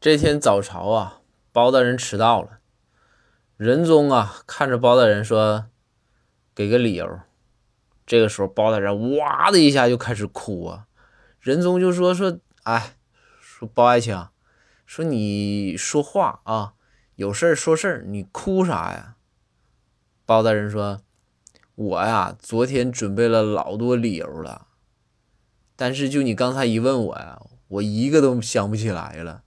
[0.00, 2.60] 这天早朝啊，包大人迟到了。
[3.56, 5.66] 仁宗啊，看着包大人说
[6.54, 7.18] ：“给个理由。”
[8.06, 10.86] 这个时候，包大人哇的一下就开始哭啊。
[11.40, 12.94] 仁宗就说：“说，哎，
[13.40, 14.28] 说包爱卿，
[14.86, 16.74] 说你说话啊，
[17.16, 19.16] 有事儿说事儿，你哭啥呀？”
[20.24, 21.00] 包大人说
[21.74, 24.68] ：“我呀，昨天准备了老多理由了，
[25.74, 29.42] 但是就你刚才一问我呀，我一个都想不起来了。”